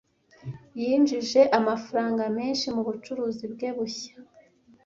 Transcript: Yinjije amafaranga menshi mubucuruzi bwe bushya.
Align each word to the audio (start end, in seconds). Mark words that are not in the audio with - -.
Yinjije 0.81 1.41
amafaranga 1.59 2.23
menshi 2.37 2.67
mubucuruzi 2.75 3.45
bwe 3.53 3.69
bushya. 3.77 4.13